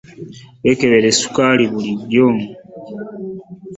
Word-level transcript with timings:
Weekebere 0.63 1.09
sukaali 1.19 1.65
bulijjo. 1.73 2.27